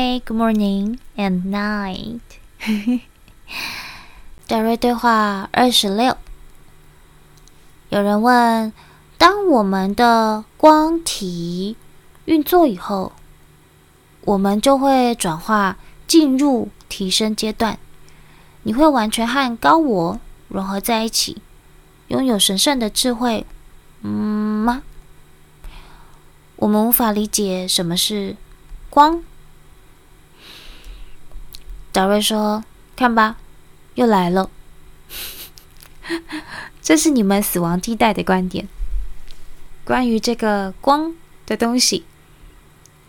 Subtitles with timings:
[0.00, 2.20] Good morning and night。
[4.46, 6.16] 戴瑞对话二十六。
[7.90, 8.72] 有人问：
[9.18, 11.76] 当我们的光体
[12.24, 13.12] 运作以后，
[14.22, 17.78] 我们就会转化进入提升阶段。
[18.62, 21.42] 你会完全和高我融合在一起，
[22.08, 23.44] 拥有神圣的智慧，
[24.00, 24.82] 嗯吗？
[26.56, 28.34] 我们无法理解什么是
[28.88, 29.22] 光。
[32.00, 32.64] 达瑞说
[32.96, 33.36] ：“看吧，
[33.94, 34.48] 又来了。
[36.80, 38.66] 这是你们死亡地带的观点。
[39.84, 41.14] 关于这个光
[41.44, 42.06] 的东西，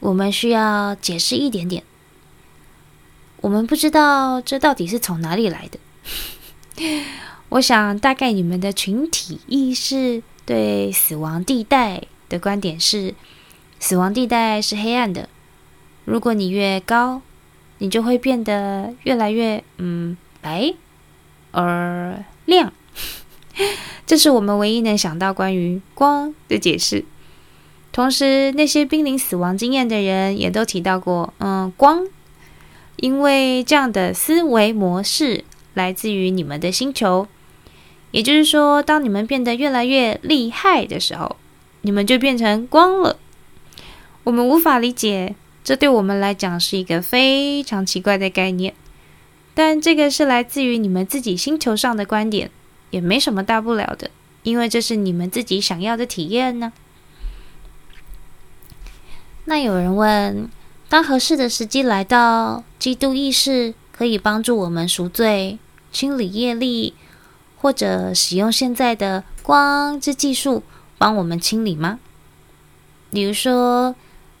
[0.00, 1.82] 我们需要解释一点点。
[3.38, 5.78] 我们不知道这到底是从哪里来的。
[7.48, 13.14] 我想，大概你们的群体意识对死亡地带的观点是。”
[13.80, 15.30] 死亡地带是黑暗的。
[16.04, 17.22] 如果你越高，
[17.78, 20.74] 你就会变得越来越嗯白
[21.50, 22.72] 而亮。
[24.06, 27.04] 这是我们唯一能想到关于光的解释。
[27.92, 32.04] 同时，那些濒临死亡经验的人也都提到过，嗯，光，
[32.96, 37.28] 因为这样的思维模式来自于你们的星球。
[38.10, 41.36] 也就是说，当你们变得越来越厉害的时候，
[41.82, 43.18] 你们就变成光了。
[44.24, 48.74] 我们无法理解，这对我们来讲是一个非常奇怪的概念。
[49.54, 52.50] 但这个是来自于你们自己星球上的观点，
[52.90, 54.10] 也没什么大不了的，
[54.42, 56.72] 因为这是你们自己想要的体验呢。
[59.46, 60.50] 那有人问：
[60.88, 65.58] 当合适的时机来到，基督意识可以帮助我们赎罪、
[65.92, 66.94] 清理业力，
[67.56, 70.62] 或者使用现在的光之技术
[70.98, 72.00] 帮我们清理吗？
[73.10, 73.94] 比如说。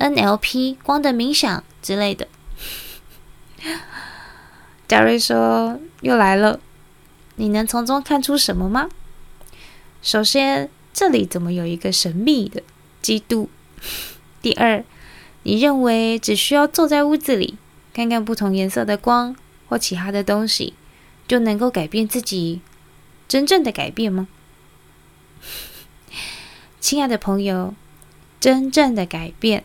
[0.00, 2.26] NLP 光的冥想之类的，
[4.88, 6.58] 嘉瑞说：“又来了，
[7.36, 8.88] 你能从中看出什么吗？”
[10.00, 12.62] 首先，这里怎么有一个神秘的
[13.02, 13.50] 基督？
[14.40, 14.82] 第二，
[15.42, 17.58] 你认为只需要坐在屋子里，
[17.92, 19.36] 看看不同颜色的光
[19.68, 20.72] 或其他的东西，
[21.28, 22.62] 就能够改变自己
[23.28, 24.28] 真正的改变吗？
[26.80, 27.74] 亲爱的朋友，
[28.40, 29.64] 真正的改变。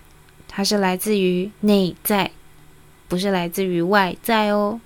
[0.57, 2.31] 它是来自于内在，
[3.09, 4.79] 不是来自于外在哦。